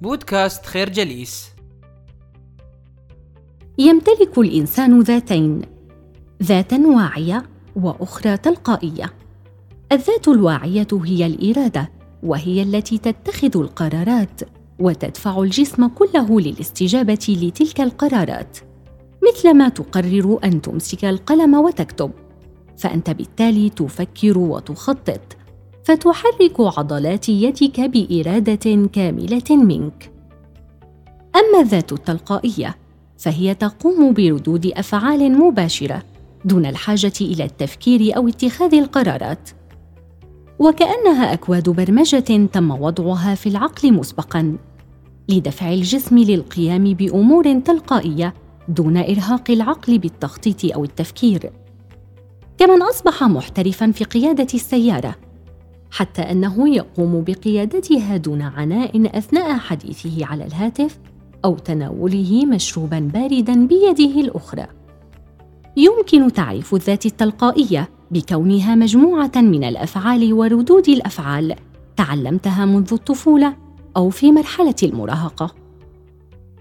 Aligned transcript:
بودكاست 0.00 0.66
خير 0.66 0.88
جليس. 0.88 1.50
يمتلك 3.78 4.38
الإنسان 4.38 5.00
ذاتين 5.00 5.62
ذاتا 6.42 6.76
واعية 6.76 7.42
وأخرى 7.76 8.36
تلقائية. 8.36 9.12
الذات 9.92 10.28
الواعية 10.28 10.86
هي 10.92 11.26
الإرادة 11.26 11.90
وهي 12.22 12.62
التي 12.62 12.98
تتخذ 12.98 13.58
القرارات 13.58 14.40
وتدفع 14.78 15.42
الجسم 15.42 15.88
كله 15.88 16.40
للاستجابة 16.40 17.38
لتلك 17.42 17.80
القرارات. 17.80 18.58
مثلما 19.28 19.68
تقرر 19.68 20.38
أن 20.44 20.62
تمسك 20.62 21.04
القلم 21.04 21.54
وتكتب 21.54 22.10
فأنت 22.78 23.10
بالتالي 23.10 23.70
تفكر 23.70 24.38
وتخطط. 24.38 25.39
فتحرك 25.84 26.60
عضلات 26.60 27.28
يدك 27.28 27.80
بإرادة 27.80 28.88
كاملة 28.92 29.50
منك. 29.50 30.12
أما 31.36 31.60
الذات 31.60 31.92
التلقائية 31.92 32.76
فهي 33.18 33.54
تقوم 33.54 34.12
بردود 34.12 34.66
أفعال 34.66 35.38
مباشرة 35.38 36.02
دون 36.44 36.66
الحاجة 36.66 37.12
إلى 37.20 37.44
التفكير 37.44 38.16
أو 38.16 38.28
اتخاذ 38.28 38.74
القرارات. 38.74 39.50
وكأنها 40.58 41.32
أكواد 41.32 41.68
برمجة 41.68 42.46
تم 42.52 42.70
وضعها 42.70 43.34
في 43.34 43.48
العقل 43.48 43.92
مسبقا 43.92 44.56
لدفع 45.28 45.72
الجسم 45.72 46.18
للقيام 46.18 46.94
بأمور 46.94 47.60
تلقائية 47.60 48.34
دون 48.68 48.96
إرهاق 48.96 49.50
العقل 49.50 49.98
بالتخطيط 49.98 50.74
أو 50.74 50.84
التفكير. 50.84 51.52
كمن 52.58 52.82
أصبح 52.82 53.24
محترفا 53.24 53.90
في 53.90 54.04
قيادة 54.04 54.46
السيارة 54.54 55.14
حتى 55.90 56.22
أنه 56.22 56.68
يقوم 56.68 57.24
بقيادتها 57.26 58.16
دون 58.16 58.42
عناء 58.42 59.18
أثناء 59.18 59.58
حديثه 59.58 60.26
على 60.26 60.44
الهاتف 60.44 60.98
أو 61.44 61.54
تناوله 61.54 62.46
مشروبا 62.46 62.98
باردا 63.14 63.66
بيده 63.66 64.20
الأخرى. 64.20 64.66
يمكن 65.76 66.32
تعريف 66.32 66.74
الذات 66.74 67.06
التلقائية 67.06 67.88
بكونها 68.10 68.74
مجموعة 68.74 69.32
من 69.36 69.64
الأفعال 69.64 70.32
وردود 70.32 70.88
الأفعال 70.88 71.54
تعلمتها 71.96 72.64
منذ 72.64 72.92
الطفولة 72.92 73.56
أو 73.96 74.10
في 74.10 74.32
مرحلة 74.32 74.74
المراهقة. 74.82 75.54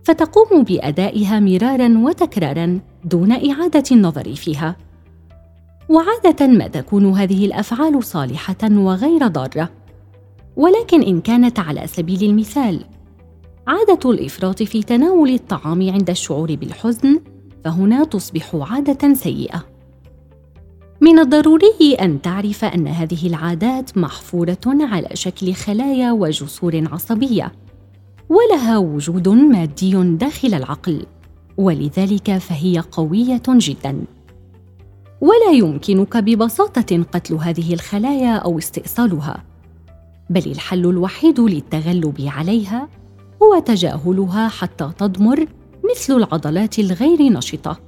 فتقوم 0.03 0.63
بأدائها 0.63 1.39
مرارا 1.39 1.97
وتكرارا 1.97 2.79
دون 3.05 3.31
إعادة 3.31 3.83
النظر 3.91 4.35
فيها. 4.35 4.75
وعادة 5.89 6.47
ما 6.47 6.67
تكون 6.67 7.11
هذه 7.11 7.45
الأفعال 7.45 8.03
صالحة 8.03 8.57
وغير 8.63 9.27
ضارة. 9.27 9.69
ولكن 10.55 11.01
إن 11.01 11.21
كانت 11.21 11.59
على 11.59 11.87
سبيل 11.87 12.23
المثال 12.23 12.85
عادة 13.67 14.11
الإفراط 14.11 14.63
في 14.63 14.83
تناول 14.83 15.29
الطعام 15.29 15.91
عند 15.91 16.09
الشعور 16.09 16.55
بالحزن 16.55 17.19
فهنا 17.65 18.03
تصبح 18.03 18.55
عادة 18.55 19.13
سيئة. 19.13 19.65
من 21.01 21.19
الضروري 21.19 21.95
أن 22.01 22.21
تعرف 22.21 22.65
أن 22.65 22.87
هذه 22.87 23.27
العادات 23.27 23.97
محفورة 23.97 24.57
على 24.65 25.09
شكل 25.13 25.53
خلايا 25.53 26.11
وجسور 26.11 26.87
عصبية 26.91 27.51
ولها 28.29 28.77
وجود 28.77 29.29
مادي 29.29 29.91
داخل 30.03 30.53
العقل 30.53 31.05
ولذلك 31.57 32.37
فهي 32.37 32.79
قوية 32.79 33.41
جدا. 33.47 34.05
ولا 35.21 35.51
يمكنك 35.51 36.17
ببساطة 36.17 37.03
قتل 37.13 37.35
هذه 37.35 37.73
الخلايا 37.73 38.35
أو 38.35 38.57
استئصالها. 38.57 39.43
بل 40.29 40.51
الحل 40.51 40.85
الوحيد 40.85 41.39
للتغلب 41.39 42.15
عليها 42.21 42.87
هو 43.43 43.59
تجاهلها 43.59 44.47
حتى 44.47 44.91
تضمر 44.97 45.45
مثل 45.91 46.13
العضلات 46.15 46.79
الغير 46.79 47.21
نشطة. 47.21 47.79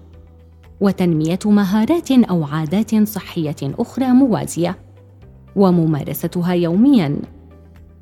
وتنمية 0.81 1.39
مهارات 1.45 2.11
أو 2.11 2.43
عادات 2.43 3.07
صحية 3.07 3.55
أخرى 3.63 4.07
موازية. 4.07 4.77
وممارستها 5.55 6.53
يوميا. 6.53 7.21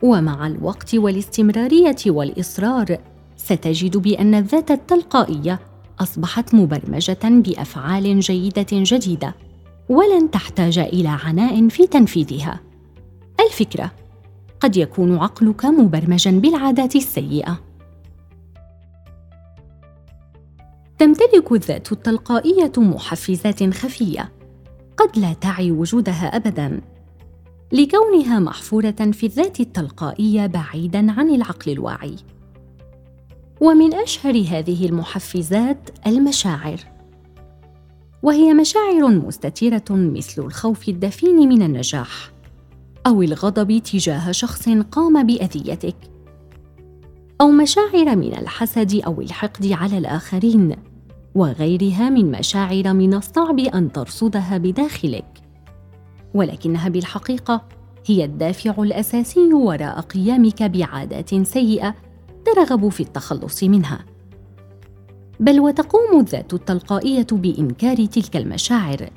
ومع 0.03 0.47
الوقت 0.47 0.95
والاستمرارية 0.95 1.95
والإصرار 2.07 2.97
ستجد 3.37 3.97
بأن 3.97 4.35
الذات 4.35 4.71
التلقائية 4.71 5.59
أصبحت 6.01 6.55
مبرمجة 6.55 7.19
بأفعال 7.23 8.19
جيدة 8.19 8.67
جديدة 8.71 9.35
ولن 9.89 10.31
تحتاج 10.31 10.79
إلى 10.79 11.09
عناء 11.23 11.67
في 11.67 11.87
تنفيذها. 11.87 12.59
الفكرة 13.45 13.91
قد 14.59 14.77
يكون 14.77 15.17
عقلك 15.17 15.65
مبرمجا 15.65 16.31
بالعادات 16.31 16.95
السيئة. 16.95 17.59
تمتلك 20.97 21.51
الذات 21.51 21.91
التلقائية 21.91 22.71
محفزات 22.77 23.73
خفية 23.73 24.31
قد 24.97 25.19
لا 25.19 25.33
تعي 25.33 25.71
وجودها 25.71 26.35
ابدا. 26.35 26.81
لكونها 27.71 28.39
محفورة 28.39 29.11
في 29.11 29.25
الذات 29.25 29.59
التلقائية 29.59 30.47
بعيدا 30.47 31.11
عن 31.11 31.29
العقل 31.29 31.71
الواعي. 31.71 32.15
ومن 33.61 33.93
أشهر 33.93 34.33
هذه 34.33 34.85
المحفزات 34.85 35.89
المشاعر. 36.07 36.79
وهي 38.23 38.53
مشاعر 38.53 39.07
مستتره 39.07 39.83
مثل 39.89 40.41
الخوف 40.41 40.89
الدفين 40.89 41.35
من 41.35 41.61
النجاح 41.61 42.31
أو 43.07 43.21
الغضب 43.21 43.77
تجاه 43.77 44.31
شخص 44.31 44.69
قام 44.69 45.27
بأذيتك 45.27 45.95
أو 47.41 47.51
مشاعر 47.51 48.15
من 48.15 48.33
الحسد 48.37 49.01
أو 49.05 49.21
الحقد 49.21 49.71
على 49.71 49.97
الآخرين 49.97 50.75
وغيرها 51.35 52.09
من 52.09 52.31
مشاعر 52.31 52.93
من 52.93 53.13
الصعب 53.13 53.59
أن 53.59 53.91
ترصدها 53.91 54.57
بداخلك. 54.57 55.25
ولكنها 56.33 56.89
بالحقيقة 56.89 57.61
هي 58.05 58.25
الدافع 58.25 58.83
الأساسي 58.83 59.53
وراء 59.53 59.99
قيامك 59.99 60.63
بعادات 60.63 61.35
سيئة 61.35 61.95
ترغب 62.55 62.89
في 62.89 63.03
التخلص 63.03 63.63
منها. 63.63 64.05
بل 65.39 65.59
وتقوم 65.59 66.19
الذات 66.19 66.53
التلقائية 66.53 67.27
بإنكار 67.31 68.05
تلك 68.05 68.37
المشاعر 68.37 69.09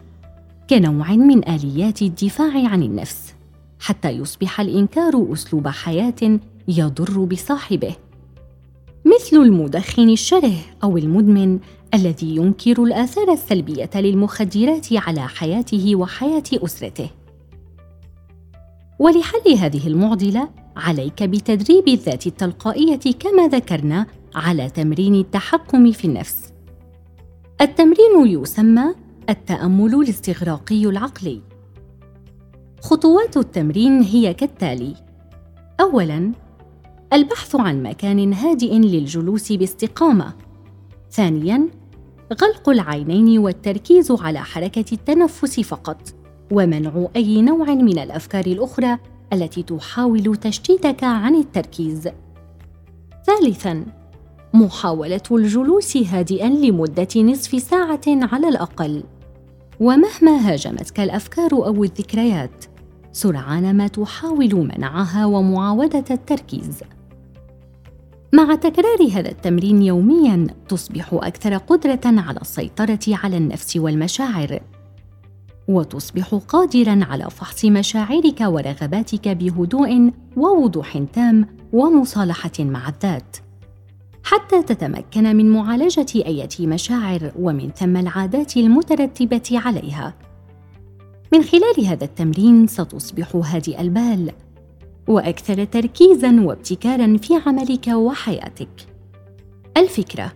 كنوع 0.70 1.12
من 1.12 1.48
آليات 1.48 2.02
الدفاع 2.02 2.68
عن 2.68 2.82
النفس 2.82 3.34
حتى 3.80 4.10
يصبح 4.10 4.60
الإنكار 4.60 5.32
أسلوب 5.32 5.68
حياة 5.68 6.40
يضر 6.68 7.24
بصاحبه. 7.24 7.96
مثل 9.04 9.36
المدخن 9.36 10.08
الشره 10.08 10.54
أو 10.82 10.96
المدمن 10.96 11.58
الذي 11.94 12.36
ينكر 12.36 12.82
الآثار 12.82 13.32
السلبية 13.32 13.90
للمخدرات 13.94 14.86
على 14.92 15.28
حياته 15.28 15.96
وحياة 15.96 16.42
أسرته. 16.52 17.10
ولحل 18.98 19.56
هذه 19.58 19.86
المعضلة 19.86 20.48
عليك 20.76 21.22
بتدريب 21.22 21.88
الذات 21.88 22.26
التلقائية 22.26 23.12
كما 23.20 23.48
ذكرنا 23.48 24.06
على 24.34 24.70
تمرين 24.70 25.14
التحكم 25.14 25.92
في 25.92 26.04
النفس. 26.04 26.52
التمرين 27.60 28.26
يسمى 28.26 28.94
التأمل 29.30 29.94
الاستغراقي 29.94 30.86
العقلي. 30.86 31.40
خطوات 32.80 33.36
التمرين 33.36 34.02
هي 34.02 34.34
كالتالي 34.34 34.94
اولا 35.80 36.32
البحث 37.12 37.56
عن 37.56 37.82
مكان 37.82 38.32
هادئ 38.32 38.74
للجلوس 38.74 39.52
باستقامة. 39.52 40.32
ثانيا 41.10 41.68
غلق 42.42 42.68
العينين 42.68 43.38
والتركيز 43.38 44.10
على 44.10 44.38
حركة 44.38 44.84
التنفس 44.92 45.60
فقط 45.60 46.14
ومنع 46.52 47.06
أي 47.16 47.42
نوع 47.42 47.74
من 47.74 47.98
الأفكار 47.98 48.46
الأخرى 48.46 48.98
التي 49.32 49.62
تحاول 49.62 50.36
تشتيتك 50.36 51.04
عن 51.04 51.34
التركيز. 51.34 52.08
ثالثا 53.26 53.84
محاولة 54.54 55.22
الجلوس 55.30 55.96
هادئا 55.96 56.48
لمدة 56.48 57.08
نصف 57.16 57.62
ساعة 57.62 58.00
على 58.06 58.48
الأقل. 58.48 59.02
ومهما 59.80 60.52
هاجمتك 60.52 61.00
الأفكار 61.00 61.52
أو 61.52 61.84
الذكريات 61.84 62.64
سرعان 63.12 63.76
ما 63.76 63.86
تحاول 63.86 64.54
منعها 64.54 65.26
ومعاودة 65.26 66.04
التركيز. 66.10 66.80
مع 68.32 68.54
تكرار 68.54 69.08
هذا 69.12 69.30
التمرين 69.30 69.82
يوميا 69.82 70.46
تصبح 70.68 71.14
أكثر 71.14 71.56
قدرة 71.56 72.00
على 72.04 72.40
السيطرة 72.40 73.00
على 73.08 73.36
النفس 73.36 73.76
والمشاعر. 73.76 74.60
وتصبح 75.72 76.34
قادرا 76.34 77.04
على 77.10 77.30
فحص 77.30 77.64
مشاعرك 77.64 78.40
ورغباتك 78.40 79.28
بهدوء 79.28 80.12
ووضوح 80.36 80.98
تام 81.12 81.46
ومصالحة 81.72 82.52
مع 82.58 82.88
الذات. 82.88 83.36
حتى 84.24 84.62
تتمكن 84.62 85.36
من 85.36 85.50
معالجة 85.50 86.06
إيه 86.16 86.48
مشاعر 86.60 87.32
ومن 87.38 87.70
ثم 87.70 87.96
العادات 87.96 88.56
المترتبة 88.56 89.42
عليها. 89.52 90.14
من 91.32 91.42
خلال 91.42 91.86
هذا 91.86 92.04
التمرين 92.04 92.66
ستصبح 92.66 93.36
هادئ 93.36 93.80
البال 93.80 94.32
وأكثر 95.08 95.64
تركيزا 95.64 96.40
وابتكارا 96.40 97.16
في 97.16 97.34
عملك 97.46 97.88
وحياتك. 97.88 98.86
الفكرة 99.76 100.32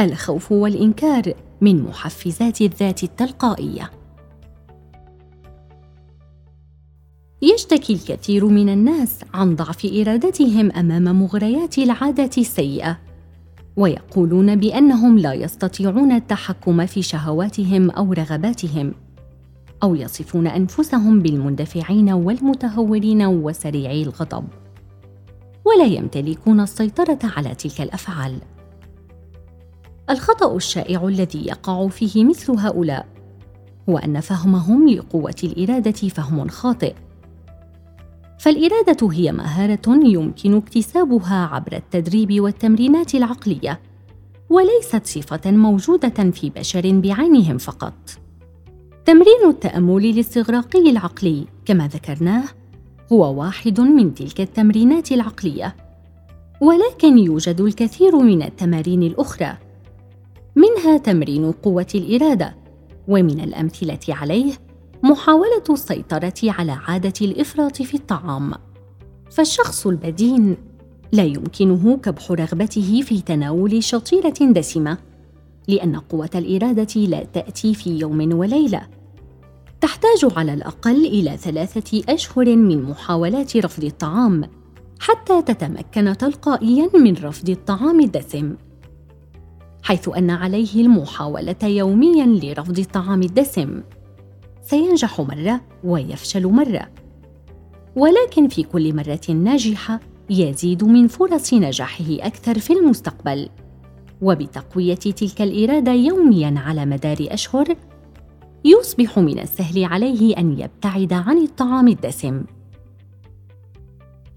الخوف 0.00 0.52
والإنكار 0.52 1.32
من 1.60 1.82
محفزات 1.82 2.60
الذات 2.60 3.02
التلقائية. 3.02 3.90
يشتكي 7.42 7.92
الكثير 7.92 8.46
من 8.46 8.68
الناس 8.68 9.20
عن 9.34 9.56
ضعف 9.56 9.84
إرادتهم 9.84 10.72
أمام 10.72 11.22
مغريات 11.22 11.78
العادة 11.78 12.30
السيئة. 12.38 12.98
ويقولون 13.76 14.56
بأنهم 14.56 15.18
لا 15.18 15.32
يستطيعون 15.32 16.12
التحكم 16.12 16.86
في 16.86 17.02
شهواتهم 17.02 17.90
أو 17.90 18.12
رغباتهم 18.12 18.94
أو 19.82 19.94
يصفون 19.94 20.46
أنفسهم 20.46 21.22
بالمندفعين 21.22 22.12
والمتهورين 22.12 23.26
وسريعي 23.26 24.02
الغضب. 24.02 24.44
ولا 25.64 25.84
يمتلكون 25.84 26.60
السيطرة 26.60 27.18
على 27.22 27.54
تلك 27.54 27.80
الأفعال. 27.80 28.38
الخطأ 30.10 30.56
الشائع 30.56 31.08
الذي 31.08 31.46
يقع 31.46 31.88
فيه 31.88 32.24
مثل 32.24 32.52
هؤلاء 32.52 33.06
هو 33.88 33.98
ان 33.98 34.20
فهمهم 34.20 34.88
لقوة 34.88 35.36
الإرادة 35.44 36.08
فهم 36.08 36.48
خاطئ. 36.48 36.94
فالإرادة 38.46 39.12
هي 39.12 39.32
مهارة 39.32 39.88
يمكن 39.88 40.56
اكتسابها 40.56 41.48
عبر 41.52 41.72
التدريب 41.72 42.40
والتمرينات 42.40 43.14
العقلية 43.14 43.80
وليست 44.50 45.06
صفة 45.06 45.50
موجودة 45.50 46.30
في 46.30 46.50
بشر 46.50 47.00
بعينهم 47.00 47.58
فقط. 47.58 47.94
تمرين 49.04 49.48
التأمل 49.48 50.04
الاستغراقي 50.04 50.90
العقلي 50.90 51.46
كما 51.64 51.88
ذكرناه 51.88 52.44
هو 53.12 53.40
واحد 53.40 53.80
من 53.80 54.14
تلك 54.14 54.40
التمرينات 54.40 55.12
العقلية 55.12 55.76
ولكن 56.60 57.18
يوجد 57.18 57.60
الكثير 57.60 58.16
من 58.16 58.42
التمارين 58.42 59.02
الأخرى. 59.02 59.56
منها 60.56 60.98
تمرين 60.98 61.52
قوة 61.52 61.86
الإرادة 61.94 62.56
ومن 63.08 63.40
الأمثلة 63.40 64.00
عليه 64.08 64.52
محاولة 65.06 65.62
السيطرة 65.70 66.34
على 66.44 66.72
عادة 66.72 67.12
الإفراط 67.20 67.82
في 67.82 67.94
الطعام. 67.94 68.52
فالشخص 69.30 69.86
البدين 69.86 70.56
لا 71.12 71.22
يمكنه 71.22 71.96
كبح 71.96 72.30
رغبته 72.30 73.02
في 73.02 73.20
تناول 73.20 73.82
شطيرة 73.82 74.34
دسمة 74.40 74.98
لأن 75.68 75.96
قوة 75.96 76.30
الإرادة 76.34 77.00
لا 77.00 77.24
تأتي 77.24 77.74
في 77.74 77.98
يوم 77.98 78.38
وليلة. 78.38 78.82
تحتاج 79.80 80.32
على 80.36 80.54
الأقل 80.54 81.06
إلى 81.06 81.36
ثلاثة 81.36 82.02
أشهر 82.08 82.56
من 82.56 82.82
محاولات 82.82 83.56
رفض 83.56 83.84
الطعام 83.84 84.44
حتى 85.00 85.42
تتمكن 85.42 86.16
تلقائيا 86.16 86.90
من 86.94 87.14
رفض 87.14 87.50
الطعام 87.50 88.00
الدسم. 88.00 88.54
حيث 89.82 90.08
أن 90.08 90.30
عليه 90.30 90.80
المحاولة 90.80 91.62
يوميا 91.62 92.26
لرفض 92.26 92.78
الطعام 92.78 93.22
الدسم. 93.22 93.82
سينجح 94.66 95.20
مرة 95.20 95.60
ويفشل 95.84 96.46
مرة. 96.46 96.88
ولكن 97.96 98.48
في 98.48 98.62
كل 98.62 98.96
مرة 98.96 99.34
ناجحة 99.34 100.00
يزيد 100.30 100.84
من 100.84 101.08
فرص 101.08 101.54
نجاحه 101.54 102.04
أكثر 102.10 102.58
في 102.58 102.72
المستقبل. 102.72 103.48
وبتقوية 104.22 104.94
تلك 104.94 105.42
الإرادة 105.42 105.92
يوميا 105.92 106.54
على 106.56 106.86
مدار 106.86 107.16
أشهر 107.20 107.76
يصبح 108.64 109.18
من 109.18 109.38
السهل 109.38 109.84
عليه 109.84 110.38
أن 110.38 110.60
يبتعد 110.60 111.12
عن 111.12 111.38
الطعام 111.38 111.88
الدسم. 111.88 112.44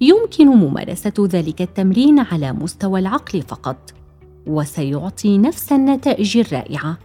يمكن 0.01 0.47
ممارسة 0.47 1.13
ذلك 1.19 1.61
التمرين 1.61 2.19
على 2.19 2.51
مستوى 2.51 2.99
العقل 2.99 3.41
فقط 3.41 3.93
وسيعطي 4.47 5.37
نفس 5.37 5.71
النتائج 5.71 6.37
الرائعه 6.37 6.97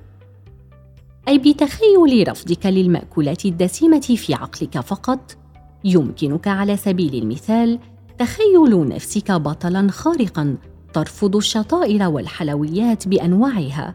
أي 1.29 1.39
بتخيل 1.39 2.29
رفضك 2.29 2.67
للمأكولات 2.67 3.45
الدسمة 3.45 4.01
في 4.01 4.35
عقلك 4.35 4.81
فقط؟ 4.81 5.37
يمكنك 5.85 6.49
على 6.49 6.77
سبيل 6.77 7.15
المثال 7.15 7.79
تخيل 8.19 8.89
نفسك 8.89 9.33
بطلا 9.33 9.91
خارقا 9.91 10.57
ترفض 10.93 11.37
الشطائر 11.37 12.09
والحلويات 12.09 13.09
بأنواعها. 13.09 13.95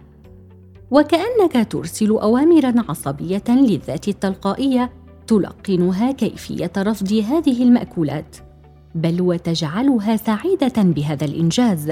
وكأنك 0.91 1.71
ترسل 1.71 2.09
اوامرا 2.09 2.73
عصبية 2.89 3.43
للذات 3.49 4.07
التلقائية 4.07 4.91
تلقنها 5.27 6.11
كيفية 6.11 6.71
رفض 6.77 7.13
هذه 7.13 7.63
المأكولات 7.63 8.35
بل 8.95 9.21
وتجعلها 9.21 10.15
سعيدة 10.15 10.73
بهذا 10.77 11.25
الإنجاز. 11.25 11.91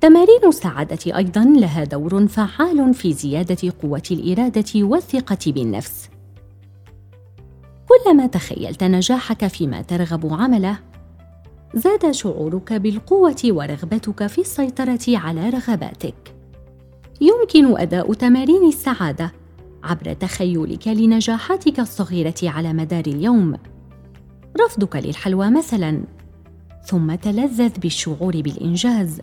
تمارين 0.00 0.44
السعاده 0.44 1.16
أيضا 1.16 1.44
لها 1.44 1.84
دور 1.84 2.26
فعال 2.26 2.94
في 2.94 3.12
زيادة 3.12 3.72
قوة 3.82 4.02
الإرادة 4.10 4.64
والثقة 4.74 5.52
بالنفس. 5.52 6.08
كلما 7.88 8.26
تخيلت 8.26 8.84
نجاحك 8.84 9.46
فيما 9.46 9.82
ترغب 9.82 10.34
عمله 10.34 10.78
زاد 11.74 12.10
شعورك 12.10 12.72
بالقوة 12.72 13.42
ورغبتك 13.44 14.26
في 14.26 14.40
السيطرة 14.40 15.00
على 15.08 15.50
رغباتك. 15.50 16.34
يمكن 17.20 17.78
أداء 17.78 18.12
تمارين 18.12 18.68
السعادة 18.68 19.32
عبر 19.82 20.12
تخيلك 20.12 20.88
لنجاحاتك 20.88 21.80
الصغيرة 21.80 22.34
على 22.42 22.72
مدار 22.72 23.04
اليوم. 23.06 23.56
رفضك 24.60 24.96
للحلوى 24.96 25.50
مثلا 25.50 26.02
ثم 26.84 27.14
تلذذ 27.14 27.78
بالشعور 27.78 28.40
بالإنجاز. 28.40 29.20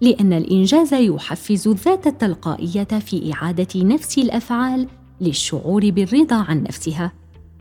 لأن 0.00 0.32
الإنجاز 0.32 0.94
يحفز 0.94 1.68
الذات 1.68 2.06
التلقائية 2.06 2.84
في 2.84 3.32
إعادة 3.32 3.68
نفس 3.76 4.18
الأفعال 4.18 4.88
للشعور 5.20 5.90
بالرضا 5.90 6.36
عن 6.36 6.62
نفسها 6.62 7.12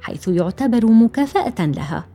حيث 0.01 0.27
يعتبر 0.27 0.85
مكافأة 0.85 1.65
لها. 1.65 2.05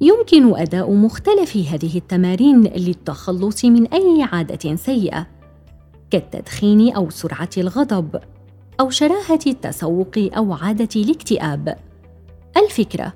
يمكن 0.00 0.54
أداء 0.56 0.92
مختلف 0.92 1.56
هذه 1.56 1.96
التمارين 1.96 2.62
للتخلص 2.62 3.64
من 3.64 3.86
أي 3.86 4.28
عادة 4.32 4.76
سيئة 4.76 5.26
كالتدخين 6.10 6.92
أو 6.92 7.10
سرعة 7.10 7.50
الغضب 7.58 8.20
أو 8.80 8.90
شراهة 8.90 9.40
التسوق 9.46 10.18
أو 10.18 10.52
عادة 10.52 10.88
الاكتئاب. 10.96 11.76
الفكرة 12.56 13.12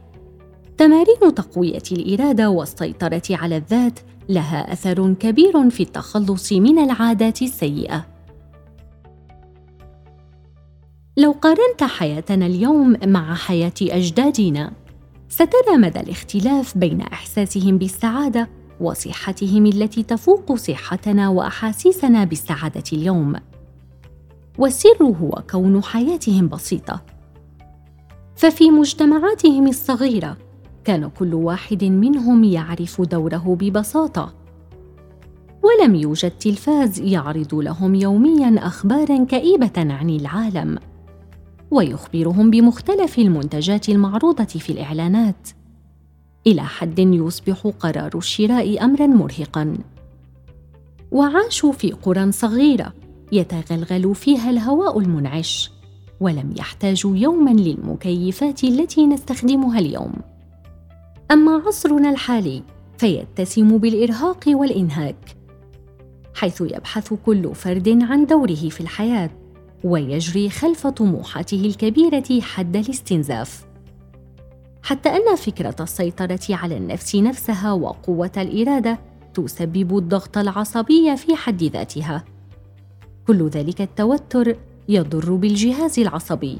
تمارين 0.78 1.34
تقوية 1.34 1.82
الإرادة 1.93 2.50
والسيطرة 2.50 3.23
على 3.31 3.56
الذات 3.56 4.00
لها 4.28 4.73
أثر 4.73 5.12
كبير 5.12 5.71
في 5.71 5.83
التخلص 5.83 6.52
من 6.52 6.78
العادات 6.78 7.42
السيئة. 7.42 8.06
لو 11.16 11.33
قارنت 11.33 11.83
حياتنا 11.83 12.47
اليوم 12.47 12.97
مع 13.04 13.35
حياة 13.35 13.73
أجدادنا 13.83 14.73
سترى 15.28 15.76
مدى 15.76 16.00
الاختلاف 16.00 16.78
بين 16.78 17.00
إحساسهم 17.00 17.78
بالسعادة 17.78 18.49
وصحتهم 18.80 19.66
التي 19.66 20.02
تفوق 20.02 20.54
صحتنا 20.54 21.28
وأحاسيسنا 21.28 22.25
بالسعادة 22.25 22.85
اليوم. 22.92 23.35
والسر 24.59 25.02
هو 25.02 25.42
كون 25.50 25.83
حياتهم 25.83 26.49
بسيطة. 26.49 27.02
ففي 28.37 28.71
مجتمعاتهم 28.71 29.68
الصغيرة 29.68 30.45
كان 30.87 31.09
كل 31.09 31.35
واحد 31.35 31.85
منهم 31.85 32.45
يعرف 32.45 33.02
دوره 33.02 33.57
ببساطة. 33.61 34.35
ولم 35.62 35.95
يوجد 35.95 36.31
تلفاز 36.31 37.00
يعرض 37.00 37.55
لهم 37.55 37.95
يوميا 37.95 38.66
اخبارا 38.66 39.25
كئيبة 39.25 39.73
عن 39.76 40.11
العالم 40.11 40.78
ويخبرهم 41.71 42.50
بمختلف 42.50 43.19
المنتجات 43.19 43.88
المعروضة 43.88 44.45
في 44.45 44.71
الإعلانات. 44.71 45.49
إلى 46.47 46.62
حد 46.62 46.99
يصبح 46.99 47.73
قرار 47.81 48.11
الشراء 48.14 48.85
امرا 48.85 49.07
مرهقا. 49.07 49.78
وعاشوا 51.12 51.73
في 51.73 51.93
قرى 51.93 52.33
صغيرة 52.33 52.93
يتغلغل 53.33 54.14
فيها 54.14 54.50
الهواء 54.50 54.99
المنعش 54.99 55.71
ولم 56.21 56.55
يحتاجوا 56.59 57.16
يوما 57.16 57.50
للمكيفات 57.50 58.64
التي 58.64 59.07
نستخدمها 59.07 59.78
اليوم. 59.78 60.36
أما 61.30 61.62
عصرنا 61.66 62.11
الحالي 62.11 62.62
فيتسم 62.99 63.78
بالإرهاق 63.78 64.45
والإنهاك 64.49 65.37
حيث 66.35 66.61
يبحث 66.61 67.14
كل 67.26 67.54
فرد 67.54 67.99
عن 68.02 68.26
دوره 68.26 68.54
في 68.54 68.80
الحياة 68.80 69.30
ويجري 69.85 70.50
خلف 70.50 70.87
طموحاته 70.87 71.61
الكبيرة 71.66 72.40
حد 72.40 72.76
الاستنزاف. 72.76 73.66
حتى 74.83 75.09
أن 75.09 75.37
فكرة 75.37 75.76
السيطرة 75.80 76.40
على 76.50 76.76
النفس 76.76 77.16
نفسها 77.16 77.73
وقوة 77.73 78.30
الإرادة 78.37 78.99
تسبب 79.35 79.99
الضغط 79.99 80.38
العصبي 80.38 81.16
في 81.16 81.37
حد 81.37 81.62
ذاتها. 81.62 82.25
كل 83.26 83.49
ذلك 83.49 83.80
التوتر 83.80 84.56
يضر 84.88 85.35
بالجهاز 85.35 85.99
العصبي. 85.99 86.59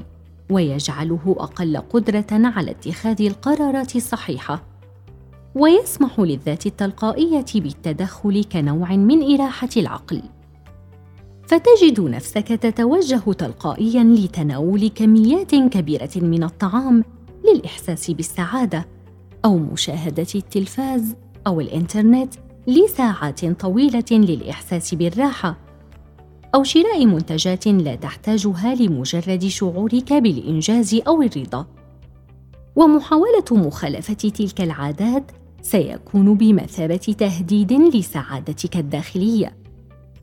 ويجعله 0.51 1.35
أقل 1.39 1.77
قدرة 1.77 2.27
على 2.31 2.71
اتخاذ 2.71 3.21
القرارات 3.21 3.95
الصحيحة. 3.95 4.63
ويسمح 5.55 6.19
للذات 6.19 6.65
التلقائية 6.65 7.45
بالتدخل 7.55 8.43
كنوع 8.43 8.95
من 8.95 9.33
إراحة 9.33 9.69
العقل. 9.77 10.21
فتجد 11.47 11.99
نفسك 11.99 12.47
تتوجه 12.47 13.31
تلقائيا 13.33 14.03
لتناول 14.03 14.87
كميات 14.87 15.55
كبيرة 15.55 16.09
من 16.15 16.43
الطعام 16.43 17.03
للإحساس 17.53 18.11
بالسعادة 18.11 18.87
أو 19.45 19.57
مشاهدة 19.57 20.27
التلفاز 20.35 21.15
أو 21.47 21.61
الإنترنت 21.61 22.33
لساعات 22.67 23.45
طويلة 23.45 24.05
للإحساس 24.11 24.93
بالراحة. 24.93 25.66
أو 26.57 26.63
شراء 26.63 27.05
منتجات 27.05 27.67
لا 27.67 27.95
تحتاجها 27.95 28.75
لمجرد 28.75 29.47
شعورك 29.47 30.13
بالإنجاز 30.13 31.01
أو 31.07 31.21
الرضا. 31.21 31.65
ومحاولة 32.75 33.45
مخالفة 33.51 34.13
تلك 34.13 34.61
العادات 34.61 35.31
سيكون 35.61 36.33
بمثابة 36.33 37.15
تهديد 37.17 37.73
لسعادتك 37.73 38.77
الداخلية 38.77 39.57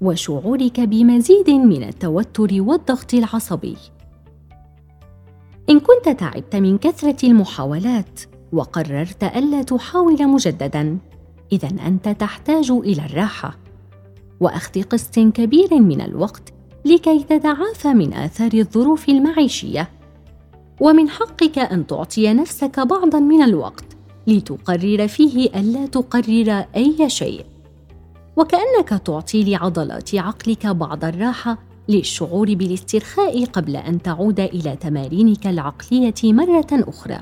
وشعورك 0.01 0.81
بمزيد 0.81 1.51
من 1.51 1.83
التوتر 1.83 2.49
والضغط 2.53 3.15
العصبي. 3.15 3.77
إن 5.71 5.81
كنت 5.81 6.19
تعبت 6.19 6.57
من 6.57 6.79
كثرة 6.79 7.27
المحاولات 7.29 8.21
وقررت 8.53 9.25
ألا 9.25 9.63
تحاول 9.63 10.29
مجددا 10.29 10.99
اذا 11.53 11.69
أنت 11.87 12.09
تحتاج 12.09 12.71
إلى 12.71 13.07
الراحة. 13.07 13.64
وأخذ 14.45 14.83
قسط 14.83 15.19
كبير 15.19 15.75
من 15.75 16.01
الوقت 16.01 16.53
لكي 16.85 17.23
تتعافى 17.23 17.89
من 17.89 18.15
آثار 18.15 18.51
الظروف 18.55 19.09
المعيشية. 19.09 19.89
ومن 20.81 21.09
حقك 21.09 21.59
أن 21.59 21.87
تعطي 21.87 22.33
نفسك 22.33 22.81
بعضا 22.81 23.19
من 23.19 23.43
الوقت 23.43 23.85
لتقرر 24.27 25.09
فيه 25.09 25.47
الا 25.47 25.87
تقرر 25.87 26.65
أي 26.77 27.11
شيء. 27.11 27.45
وكأنك 28.37 28.89
تعطي 28.89 29.45
لعضلات 29.45 30.15
عقلك 30.15 30.67
بعض 30.67 31.05
الراحة 31.05 31.59
للشعور 31.89 32.55
بالاسترخاء 32.55 33.45
قبل 33.45 33.77
أن 33.77 34.03
تعود 34.03 34.41
إلى 34.41 34.77
تمارينك 34.77 35.47
العقلية 35.47 36.15
مرة 36.25 36.67
أخرى. 36.73 37.19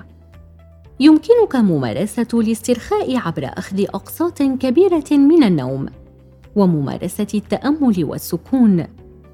يمكنك 1.01 1.57
ممارسة 1.57 2.29
الاسترخاء 2.35 3.17
عبر 3.17 3.45
أخذ 3.45 3.81
أقساط 3.81 4.43
كبيرة 4.43 5.11
من 5.11 5.45
النوم. 5.45 6.02
وممارسة 6.57 7.27
التأمل 7.35 8.05
والسكون 8.05 8.85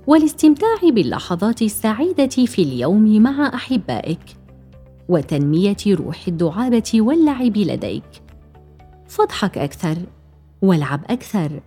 والاستمتاع 0.07 0.77
باللحظات 0.83 1.63
السعيدة 1.63 2.27
في 2.27 2.63
اليوم 2.63 3.23
مع 3.23 3.55
أحبائك 3.55 4.21
وتنمية 5.09 5.77
روح 5.87 6.29
الدعابة 6.29 6.93
واللعب 6.95 7.57
لديك. 7.57 8.23
فاضحك 9.09 9.59
أكثر 9.59 9.97
والعب 10.63 11.01
أكثر 11.11 11.61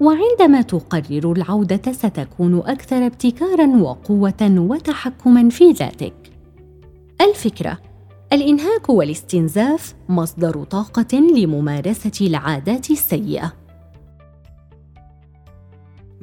وعندما 0.00 0.62
تقرر 0.62 1.32
العودة 1.32 1.92
ستكون 1.92 2.58
أكثر 2.58 3.06
ابتكارا 3.06 3.66
وقوة 3.66 4.54
وتحكما 4.58 5.48
في 5.48 5.70
ذاتك. 5.70 6.14
الفكرة 7.20 7.78
الإنهاك 8.32 8.88
والاستنزاف 8.88 9.94
مصدر 10.08 10.64
طاقة 10.64 11.18
لممارسة 11.18 12.26
العادات 12.26 12.90
السيئة. 12.90 13.63